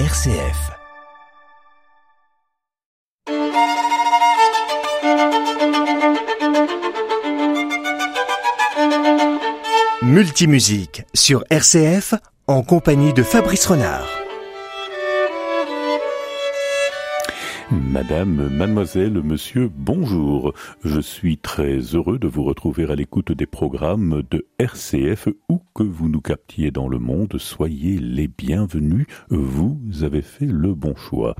[0.00, 0.72] RCF.
[10.02, 12.14] Multimusique sur RCF
[12.48, 14.23] en compagnie de Fabrice Renard.
[17.74, 20.52] Madame, mademoiselle, monsieur, bonjour.
[20.84, 25.82] Je suis très heureux de vous retrouver à l'écoute des programmes de RCF où que
[25.82, 27.36] vous nous captiez dans le monde.
[27.38, 29.06] Soyez les bienvenus.
[29.28, 31.34] Vous avez fait le bon choix.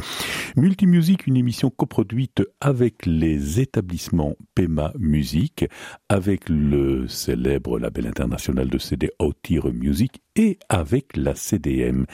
[0.57, 5.67] Multimusique, une émission coproduite avec les établissements PEMA Musique,
[6.09, 12.07] avec le célèbre label international de CD Outir Music et avec la CDM.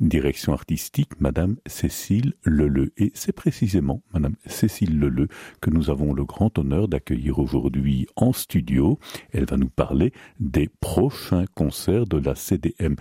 [0.00, 2.92] Direction artistique, Madame Cécile Leleu.
[2.96, 5.28] Et c'est précisément Madame Cécile Leleu
[5.60, 8.98] que nous avons le grand honneur d'accueillir aujourd'hui en studio.
[9.32, 12.94] Elle va nous parler des prochains concerts de la CDM.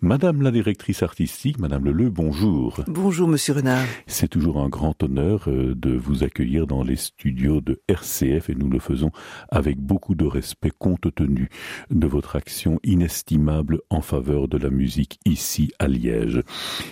[0.00, 2.80] Madame la directrice artistique, Madame Leleu, bonjour.
[2.86, 3.84] Bonjour Monsieur Renard.
[4.06, 8.54] C'est toujours un grand honneur euh, de vous accueillir dans les studios de RCF et
[8.54, 9.10] nous le faisons
[9.48, 11.48] avec beaucoup de respect compte tenu
[11.90, 16.42] de votre action inestimable en faveur de la musique ici à Liège.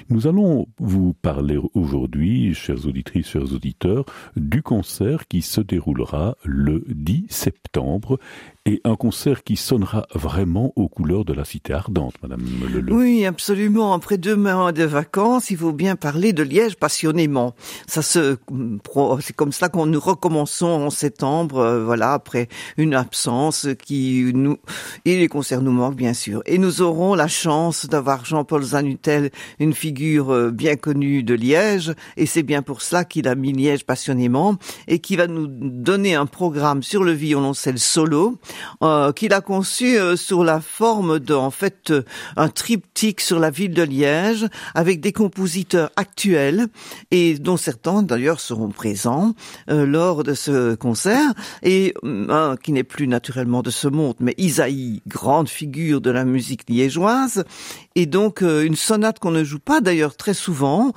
[0.08, 6.84] Nous allons vous parler aujourd'hui, chères auditrices, chers auditeurs, du concert qui se déroulera le
[6.88, 8.18] 10 septembre
[8.68, 12.92] et un concert qui sonnera vraiment aux couleurs de la cité ardente, Madame Leleu.
[12.92, 13.94] Oui, absolument.
[13.94, 17.54] Après deux mois de vacances, il faut bien parler de Liège passionnément.
[17.86, 18.36] Ça se,
[19.20, 24.58] c'est comme ça qu'on nous recommençons en septembre, euh, voilà, après une absence qui nous,
[25.06, 26.42] et les concerts nous manquent bien sûr.
[26.44, 29.30] Et nous aurons la chance d'avoir Jean-Paul Zanutel,
[29.60, 33.54] une figure euh, bien connue de Liège, et c'est bien pour cela qu'il a mis
[33.54, 34.58] Liège passionnément,
[34.88, 38.36] et qui va nous donner un programme sur le violoncelle solo,
[38.82, 42.02] euh, qu'il a conçu euh, sur la forme de, en fait, euh,
[42.36, 46.68] un triptyque sur la ville de Liège, avec des compositeurs actuels,
[47.10, 49.34] et dont certains d'ailleurs seront présents
[49.68, 55.02] lors de ce concert, et un qui n'est plus naturellement de ce monde, mais Isaïe,
[55.06, 57.44] grande figure de la musique liégeoise,
[57.94, 60.92] et donc une sonate qu'on ne joue pas d'ailleurs très souvent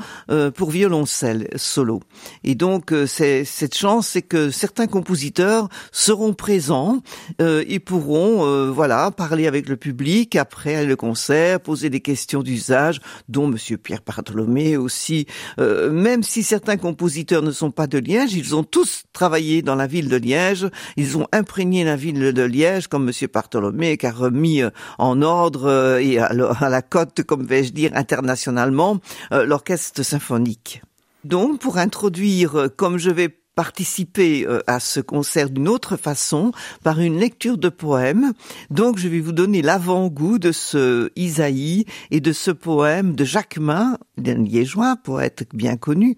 [0.56, 2.02] pour violoncelle solo.
[2.44, 7.02] Et donc c'est cette chance, c'est que certains compositeurs seront présents
[7.42, 12.44] euh, ils pourront euh, voilà parler avec le public après le concert, poser des questions
[12.44, 15.26] d'usage, dont Monsieur Pierre Bartholomé aussi.
[15.60, 19.76] Euh, même si certains compositeurs ne sont pas de Liège, ils ont tous travaillé dans
[19.76, 20.68] la ville de Liège.
[20.98, 24.62] Ils ont imprégné la ville de Liège, comme Monsieur Bartholomé, qui a remis
[24.98, 29.00] en ordre et à la cote, comme vais-je dire, internationalement,
[29.32, 30.82] l'orchestre symphonique.
[31.24, 36.52] Donc, pour introduire, comme je vais participer euh, à ce concert d'une autre façon
[36.84, 38.34] par une lecture de poèmes.
[38.72, 44.00] Donc je vais vous donner l'avant-goût de ce Isaïe et de ce poème de Jacquemin,
[44.18, 46.18] d'un liégeois, poète bien connu,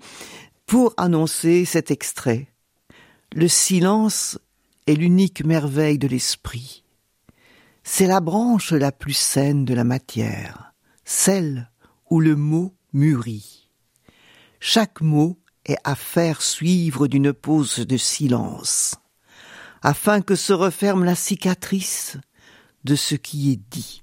[0.68, 2.48] pour annoncer cet extrait.
[3.36, 4.40] Le silence
[4.88, 6.86] est l'unique merveille de l'esprit.
[7.84, 10.74] C'est la branche la plus saine de la matière,
[11.04, 11.70] celle
[12.10, 13.70] où le mot mûrit.
[14.62, 18.96] Chaque mot et à faire suivre d'une pause de silence,
[19.82, 22.18] afin que se referme la cicatrice
[22.84, 24.03] de ce qui est dit.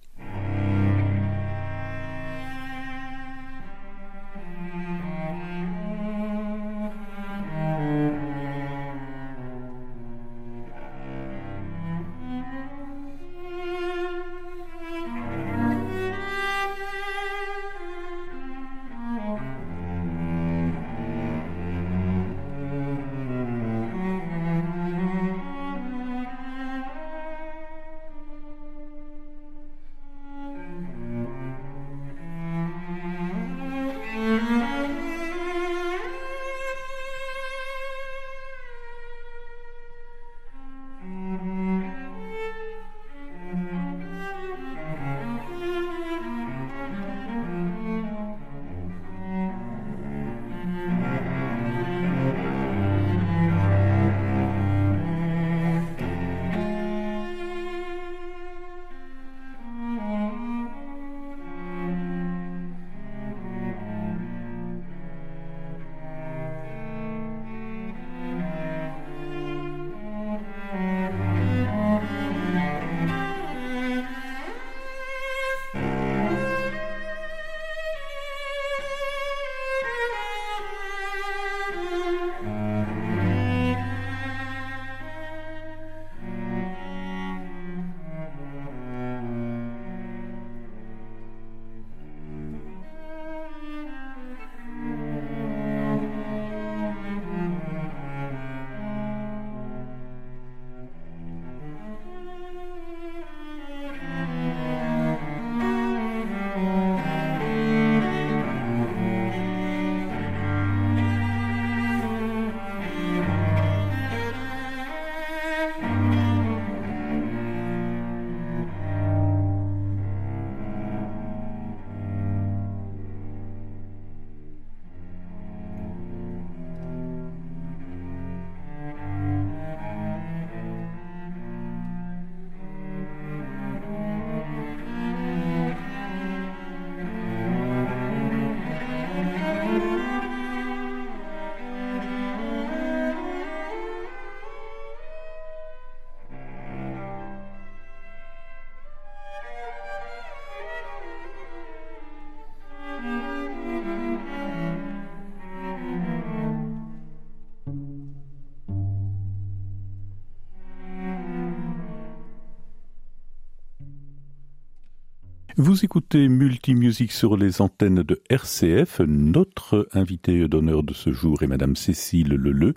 [165.63, 169.01] Vous écoutez Multimusique sur les antennes de RCF.
[169.01, 172.73] Notre invitée d'honneur de ce jour est Madame Cécile Leleu,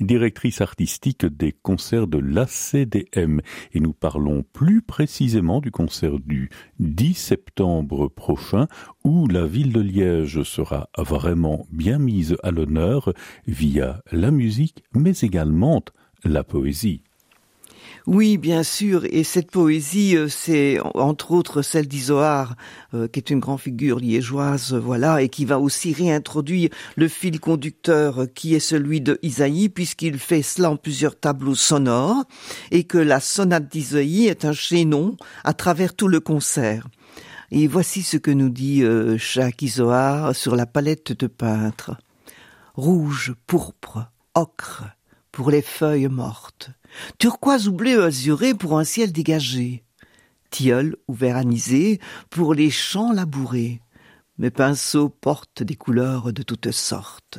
[0.00, 3.38] directrice artistique des concerts de l'ACDM.
[3.72, 6.50] Et nous parlons plus précisément du concert du
[6.80, 8.66] 10 septembre prochain
[9.04, 13.12] où la ville de Liège sera vraiment bien mise à l'honneur
[13.46, 15.84] via la musique mais également
[16.24, 17.04] la poésie.
[18.06, 19.06] Oui, bien sûr.
[19.06, 22.54] Et cette poésie, euh, c'est entre autres celle d'Isoard,
[22.92, 27.40] euh, qui est une grande figure liégeoise, voilà, et qui va aussi réintroduire le fil
[27.40, 32.24] conducteur euh, qui est celui de Isaïe, puisqu'il fait cela en plusieurs tableaux sonores,
[32.70, 36.86] et que la sonate d'Isaïe est un chaînon à travers tout le concert.
[37.50, 38.82] Et voici ce que nous dit
[39.16, 41.96] Jacques Isoard sur la palette de peintre.
[42.74, 44.84] Rouge, pourpre, ocre,
[45.30, 46.70] pour les feuilles mortes
[47.18, 49.84] turquoise ou bleu azuré pour un ciel dégagé,
[50.50, 52.00] tilleul ou vert anisé
[52.30, 53.80] pour les champs labourés.
[54.38, 57.38] Mes pinceaux portent des couleurs de toutes sortes.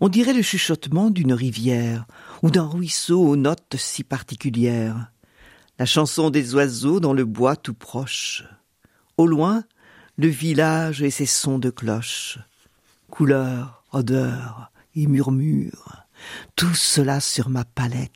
[0.00, 2.06] On dirait le chuchotement d'une rivière
[2.42, 5.12] ou d'un ruisseau aux notes si particulières,
[5.78, 8.44] la chanson des oiseaux dans le bois tout proche.
[9.16, 9.64] Au loin,
[10.16, 12.38] le village et ses sons de cloche,
[13.10, 16.04] couleurs, odeurs et murmures,
[16.56, 18.12] tout cela sur ma palette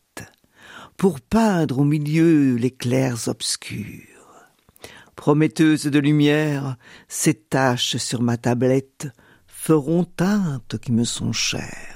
[0.97, 4.03] pour peindre au milieu les clairs obscurs.
[5.15, 6.77] Prometteuse de lumière,
[7.09, 9.09] ces taches sur ma tablette
[9.47, 11.96] feront teintes qui me sont chères.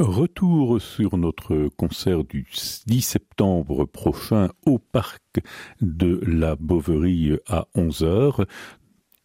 [0.00, 2.46] Retour sur notre concert du
[2.86, 5.42] 10 septembre prochain au parc
[5.82, 8.46] de la Boverie à 11h.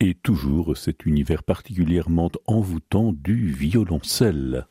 [0.01, 4.67] Et toujours cet univers particulièrement envoûtant du violoncelle.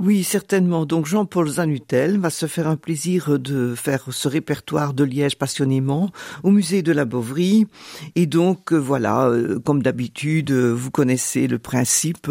[0.00, 0.86] Oui, certainement.
[0.86, 6.10] Donc Jean-Paul Zanutel va se faire un plaisir de faire ce répertoire de Liège passionnément
[6.42, 7.68] au musée de la Boverie.
[8.16, 12.28] Et donc euh, voilà, euh, comme d'habitude, euh, vous connaissez le principe.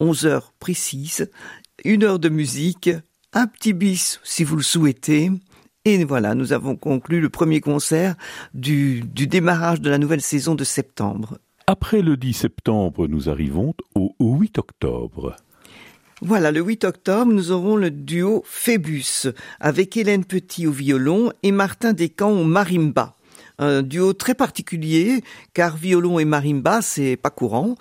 [0.00, 1.30] 11 heures précises
[1.84, 2.90] une heure de musique,
[3.32, 5.30] un petit bis si vous le souhaitez.
[5.84, 8.14] Et voilà, nous avons conclu le premier concert
[8.54, 11.38] du, du démarrage de la nouvelle saison de septembre.
[11.66, 15.36] Après le 10 septembre, nous arrivons au 8 octobre.
[16.22, 19.28] Voilà, le 8 octobre, nous aurons le duo Phébus
[19.60, 23.16] avec Hélène Petit au violon et Martin Descamps au marimba
[23.58, 27.76] un duo très particulier car violon et marimba c'est pas courant.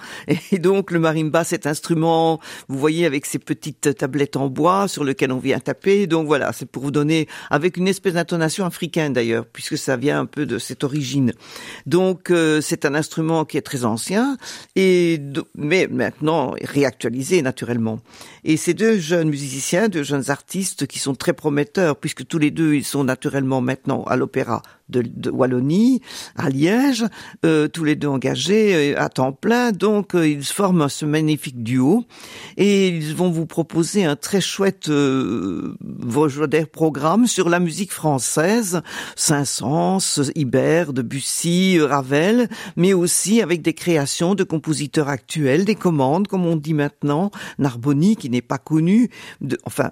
[0.51, 5.03] Et donc le marimba cet instrument vous voyez avec ces petites tablettes en bois sur
[5.03, 6.07] lequel on vient taper.
[6.07, 10.19] Donc voilà c'est pour vous donner avec une espèce d'intonation africaine d'ailleurs puisque ça vient
[10.19, 11.33] un peu de cette origine.
[11.85, 14.37] Donc euh, c'est un instrument qui est très ancien
[14.75, 15.19] et
[15.55, 17.99] mais maintenant réactualisé naturellement.
[18.43, 22.51] Et ces deux jeunes musiciens deux jeunes artistes qui sont très prometteurs puisque tous les
[22.51, 26.01] deux ils sont naturellement maintenant à l'opéra de, Wallonie,
[26.35, 27.05] à Liège,
[27.45, 29.71] euh, tous les deux engagés euh, à temps plein.
[29.71, 32.05] Donc euh, ils forment ce magnifique duo
[32.57, 35.75] et ils vont vous proposer un très chouette euh,
[36.71, 38.81] programme sur la musique française,
[39.15, 46.45] Saint-Saëns, Ibert, Debussy, Ravel, mais aussi avec des créations de compositeurs actuels, des commandes comme
[46.45, 49.09] on dit maintenant, Narboni qui n'est pas connu,
[49.41, 49.91] de, enfin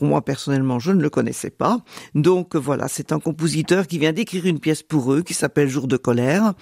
[0.00, 1.80] moi personnellement, je ne le connaissais pas.
[2.14, 5.86] Donc voilà, c'est un compositeur qui vient d'écrire une pièce pour eux qui s'appelle Jour
[5.86, 6.54] de colère.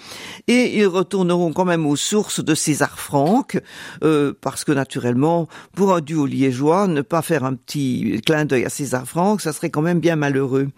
[0.49, 3.61] Et ils retourneront quand même aux sources de César Franck,
[4.03, 8.65] euh, parce que naturellement, pour un duo liégeois, ne pas faire un petit clin d'œil
[8.65, 10.69] à César Franck, ça serait quand même bien malheureux.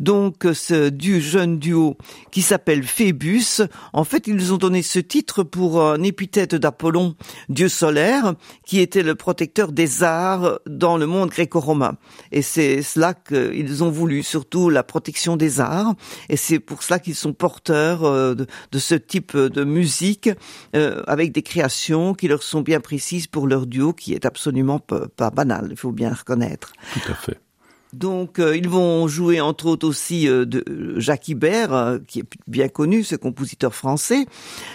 [0.00, 1.96] Donc ce du jeune duo
[2.30, 7.14] qui s'appelle Phébus, en fait, ils ont donné ce titre pour un épithète d'Apollon,
[7.48, 8.34] dieu solaire,
[8.66, 11.81] qui était le protecteur des arts dans le monde gréco-romain
[12.30, 15.94] Et c'est cela qu'ils ont voulu, surtout la protection des arts.
[16.28, 20.30] Et c'est pour cela qu'ils sont porteurs euh, de, ce type de musique
[20.76, 24.78] euh, avec des créations qui leur sont bien précises pour leur duo, qui est absolument
[24.78, 26.72] pas, pas banal, il faut bien reconnaître.
[26.92, 27.38] Tout à fait.
[27.92, 30.64] Donc euh, ils vont jouer entre autres aussi euh, de
[30.98, 34.24] Jacques Ibert, euh, qui est bien connu, ce compositeur français,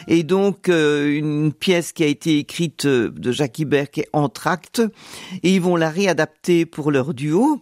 [0.08, 4.84] et donc une pièce qui a été écrite de Jacques Ibert qui est Entracte,
[5.42, 7.62] et ils vont la réadapter pour leur duo.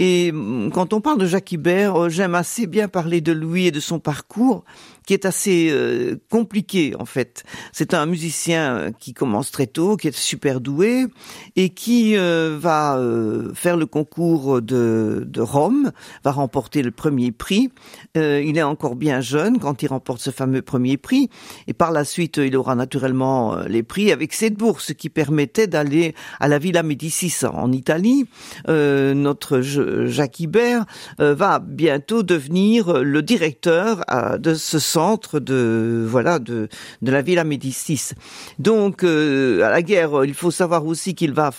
[0.00, 3.70] Et mm, quand on parle de Jacques Ibert, j'aime assez bien parler de lui et
[3.70, 4.64] de son parcours
[5.06, 7.44] qui est assez euh, compliqué en fait.
[7.72, 11.06] C'est un musicien qui commence très tôt, qui est super doué
[11.54, 15.92] et qui euh, va euh, faire le concours de, de Rome,
[16.24, 17.70] va remporter le premier prix.
[18.16, 21.30] il est encore bien jeune quand il remporte ce fameux premier prix
[21.68, 26.14] et par la suite il aura naturellement les prix avec cette bourse qui permettait d'aller
[26.40, 28.26] à la Villa Médicis en Italie.
[28.66, 30.84] notre Jacques Ibert
[31.18, 34.04] va bientôt devenir le directeur
[34.38, 36.68] de ce centre de voilà de
[37.02, 38.12] de la Villa Médicis.
[38.58, 41.50] Donc euh, à la guerre, il faut savoir aussi qu'il va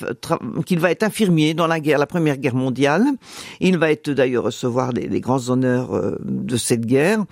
[0.66, 3.06] qu'il va être infirmier dans la guerre, la Première Guerre mondiale.
[3.60, 7.26] Il va être d'ailleurs recevoir les, grands honneurs euh, de cette guerre.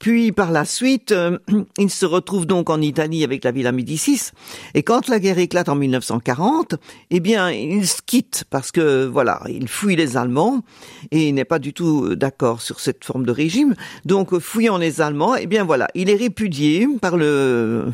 [0.00, 1.38] Puis par la suite, euh,
[1.78, 4.30] il se retrouve donc en Italie avec la Villa Médicis.
[4.72, 6.76] Et quand la guerre éclate en 1940,
[7.10, 10.62] eh bien, il se quitte parce que voilà, il fuit les Allemands
[11.10, 13.74] et il n'est pas du tout d'accord sur cette forme de régime.
[14.06, 17.86] Donc, fouillant les Allemands, eh bien voilà, il est répudié par le.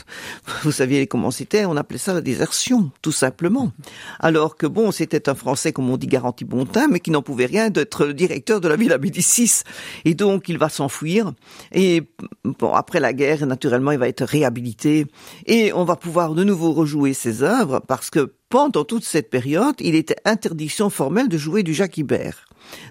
[0.64, 3.70] Vous saviez comment c'était On appelait ça la désertion, tout simplement.
[4.18, 7.22] Alors que bon, c'était un Français, comme on dit, garanti bon teint, mais qui n'en
[7.22, 9.62] pouvait rien d'être le directeur de la Villa Médicis.
[10.04, 11.32] Et donc, il va s'enfuir.
[11.72, 12.02] Et
[12.44, 15.06] bon, après la guerre, naturellement, il va être réhabilité
[15.46, 19.76] et on va pouvoir de nouveau rejouer ses œuvres parce que pendant toute cette période,
[19.78, 22.45] il était interdiction formelle de jouer du Jacques Ibert.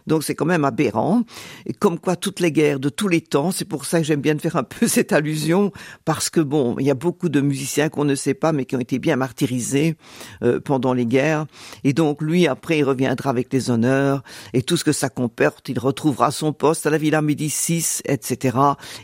[0.08, 1.24] Donc c'est quand même aberrant.
[1.65, 4.22] Et comme quoi toutes les guerres de tous les temps, c'est pour ça que j'aime
[4.22, 5.72] bien faire un peu cette allusion,
[6.05, 8.75] parce que bon, il y a beaucoup de musiciens qu'on ne sait pas, mais qui
[8.75, 9.96] ont été bien martyrisés
[10.44, 11.46] euh, pendant les guerres.
[11.84, 15.70] Et donc lui, après, il reviendra avec les honneurs et tout ce que ça comporte.
[15.70, 18.58] Il retrouvera son poste à la Villa Médicis, etc.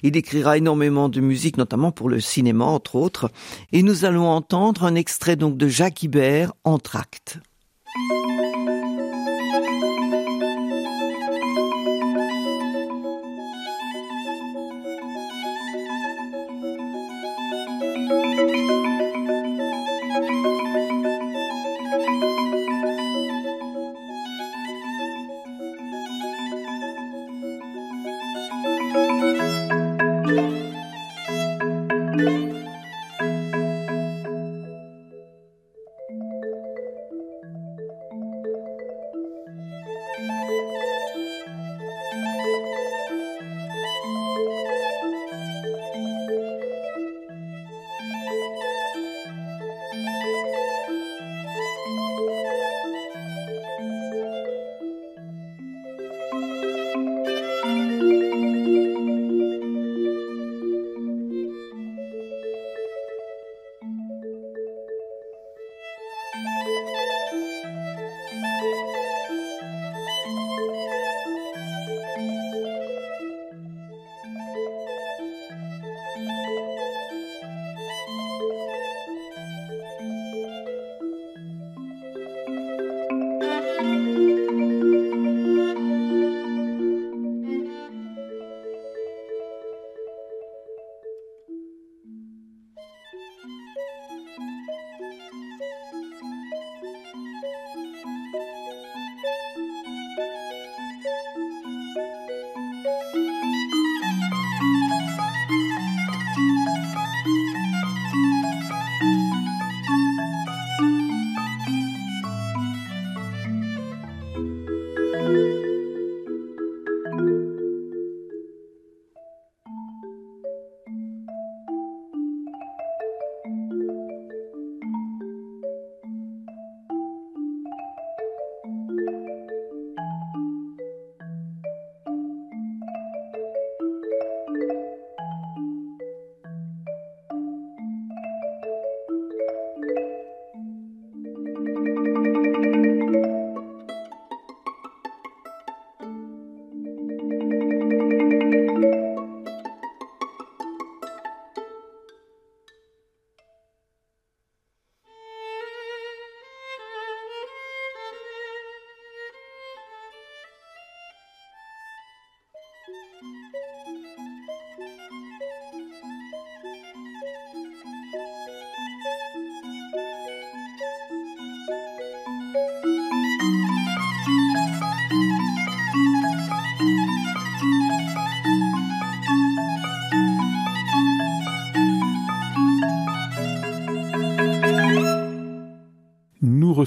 [0.03, 3.31] Il écrira énormément de musique, notamment pour le cinéma, entre autres.
[3.71, 7.39] Et nous allons entendre un extrait donc de Jacques Ibert, Entracte.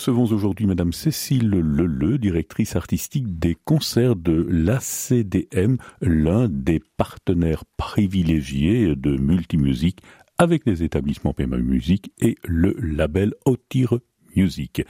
[0.05, 8.97] Recevons aujourd'hui Madame Cécile Leleu, directrice artistique des concerts de l'ACDM, l'un des partenaires privilégiés
[8.97, 10.03] de multimusique
[10.37, 13.99] avec les établissements PMA Musique et le label Otire
[14.37, 14.85] Music.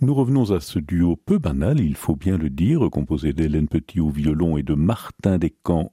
[0.00, 4.00] Nous revenons à ce duo peu banal, il faut bien le dire, composé d'Hélène Petit
[4.00, 5.92] au violon et de Martin Descamps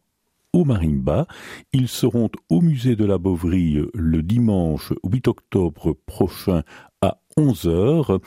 [0.53, 1.27] au marimba.
[1.73, 6.63] Ils seront au musée de la Bovrie le dimanche 8 octobre prochain
[7.03, 8.19] à 11 heures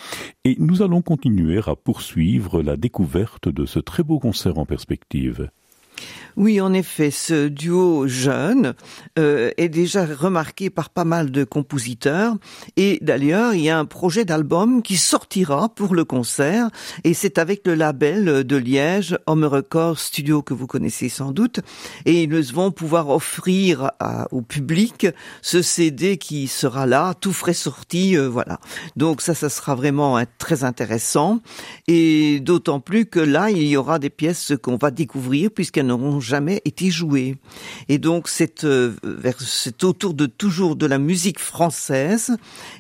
[0.45, 5.51] et nous allons continuer à poursuivre la découverte de ce très beau concert en perspective.
[6.37, 8.75] Oui, en effet, ce duo jeune
[9.19, 12.35] euh, est déjà remarqué par pas mal de compositeurs.
[12.77, 16.69] Et d'ailleurs, il y a un projet d'album qui sortira pour le concert.
[17.05, 21.61] Et c'est avec le label de Liège, Homme Record Studio, que vous connaissez sans doute.
[22.05, 23.93] Et ils vont pouvoir offrir
[24.31, 25.07] au public
[25.41, 28.15] ce CD qui sera là, tout frais sorti.
[28.15, 28.61] Euh, voilà.
[28.95, 31.41] Donc ça, ça sera vraiment très intéressant.
[31.89, 36.21] Et d'autant plus que là, il y aura des pièces qu'on va découvrir puisqu'elles n'auront
[36.21, 37.37] jamais été joué.
[37.89, 38.93] Et donc c'est euh,
[39.39, 42.37] c'est autour de toujours de la musique française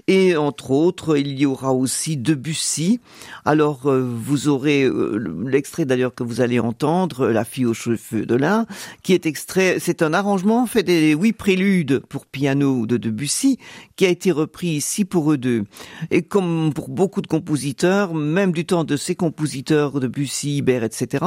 [0.06, 3.00] et entre autres il y aura aussi Debussy.
[3.44, 8.26] Alors euh, vous aurez euh, l'extrait d'ailleurs que vous allez entendre, La fille aux cheveux
[8.26, 8.66] de lin,
[9.02, 9.78] qui est extrait.
[9.80, 13.58] C'est un arrangement fait des huit préludes pour piano de Debussy
[13.96, 15.64] qui a été repris ici pour eux deux.
[16.10, 21.24] Et comme pour beaucoup de compositeurs, même du temps de ces compositeurs Debussy, Ibert, etc.,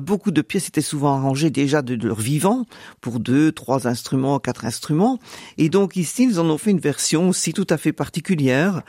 [0.00, 2.66] beaucoup de pièces étaient souvent arrangées déjà de leur vivant
[3.00, 5.18] pour deux, trois instruments, quatre instruments.
[5.58, 8.82] Et donc ici, ils en ont fait une version aussi tout à fait particulière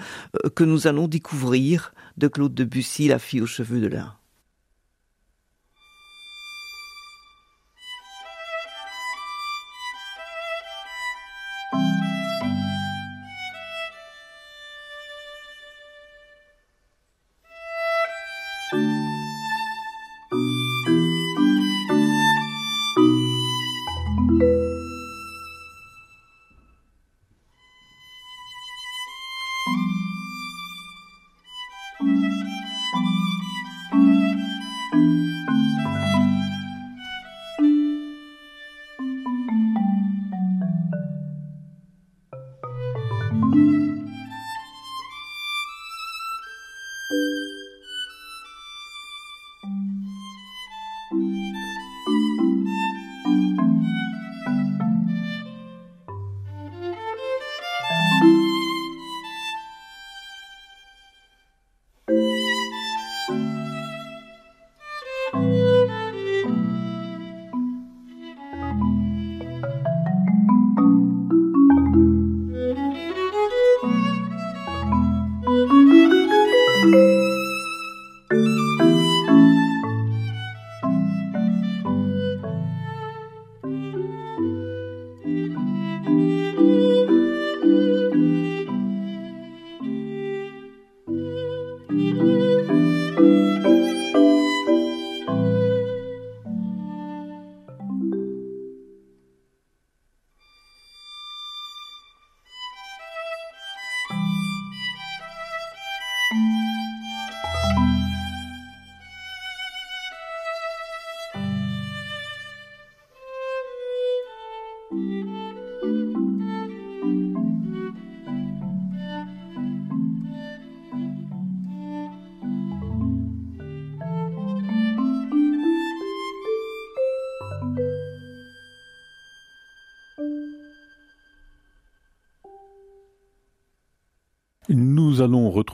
[0.43, 4.13] euh, que nous allons découvrir de Claude Debussy, La fille aux cheveux de lin.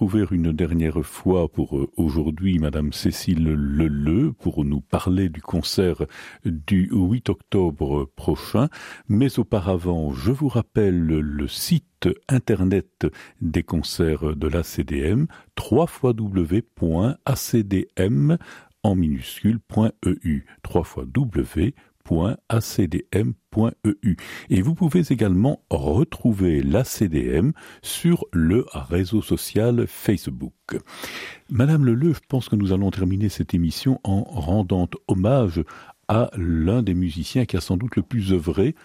[0.02, 6.06] Une dernière fois pour euh, aujourd'hui Madame Cécile Leleu pour nous parler du concert
[6.46, 8.70] du 8 octobre prochain.
[9.10, 13.08] Mais auparavant, je vous rappelle le site internet
[13.42, 15.26] des concerts de l'ACDM,
[15.70, 16.78] www.acdm
[18.84, 21.74] en minuscule.eu, www
[22.50, 24.18] acdm.eu.
[24.50, 30.54] Et vous pouvez également retrouver l'ACDM sur le réseau social Facebook.
[31.50, 35.64] Madame Leleu, je pense que nous allons terminer cette émission en rendant hommage
[36.08, 38.76] à l'un des musiciens qui a sans doute le plus œuvré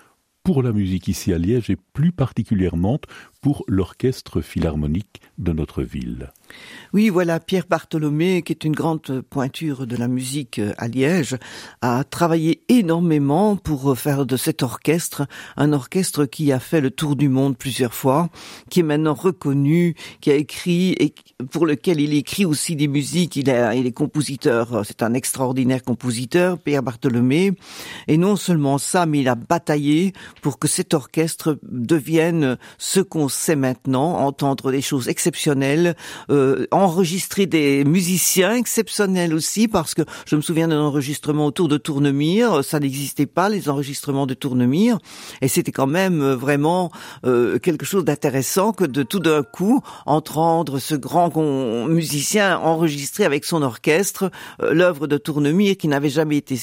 [0.44, 3.00] pour la musique ici à Liège et plus particulièrement
[3.44, 6.33] pour l'orchestre philharmonique de notre ville.
[6.94, 11.37] Oui, voilà, Pierre Bartholomé, qui est une grande pointure de la musique euh, à Liège,
[11.83, 15.26] a travaillé énormément pour euh, faire de cet orchestre
[15.57, 18.30] un orchestre qui a fait le tour du monde plusieurs fois,
[18.70, 21.14] qui est maintenant reconnu, qui a écrit et
[21.50, 23.37] pour lequel il écrit aussi des musiques.
[23.37, 27.52] Il est, compositeur, euh, c'est un extraordinaire compositeur, Pierre Bartholomé.
[28.07, 33.28] Et non seulement ça, mais il a bataillé pour que cet orchestre devienne ce qu'on
[33.34, 35.96] sait maintenant, entendre des choses exceptionnelles,
[36.30, 41.76] euh, enregistrer des musiciens exceptionnels aussi, parce que je me souviens d'un enregistrement autour de
[41.76, 44.98] Tournemire, ça n'existait pas, les enregistrements de Tournemire,
[45.40, 46.90] et c'était quand même euh, vraiment
[47.26, 51.34] euh, quelque chose d'intéressant que de tout d'un coup entendre ce grand
[51.88, 56.58] musicien enregistrer avec son orchestre l'œuvre de Tournemire qui n'avait jamais été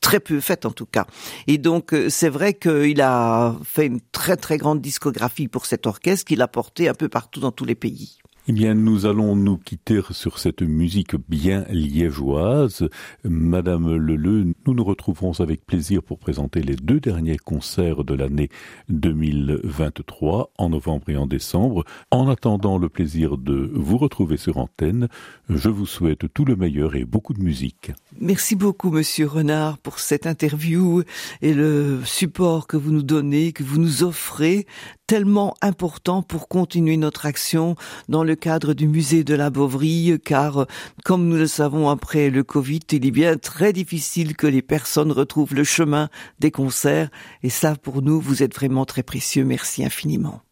[0.00, 1.06] très peu faite en tout cas.
[1.46, 6.26] Et donc c'est vrai qu'il a fait une très très grande discographie pour cet orchestre
[6.26, 8.18] qu'il a porté un peu partout dans tous les pays.
[8.48, 12.88] Eh bien, nous allons nous quitter sur cette musique bien liégeoise.
[13.22, 18.48] Madame Leleu, nous nous retrouverons avec plaisir pour présenter les deux derniers concerts de l'année
[18.88, 21.84] 2023, en novembre et en décembre.
[22.10, 25.08] En attendant le plaisir de vous retrouver sur antenne,
[25.48, 27.92] je vous souhaite tout le meilleur et beaucoup de musique.
[28.18, 31.02] Merci beaucoup, monsieur Renard, pour cette interview
[31.42, 34.66] et le support que vous nous donnez, que vous nous offrez,
[35.10, 37.74] tellement important pour continuer notre action
[38.08, 40.68] dans le cadre du musée de la Bovrie, car,
[41.04, 45.10] comme nous le savons après le Covid, il est bien très difficile que les personnes
[45.10, 47.10] retrouvent le chemin des concerts,
[47.42, 49.44] et ça, pour nous, vous êtes vraiment très précieux.
[49.44, 50.42] Merci infiniment.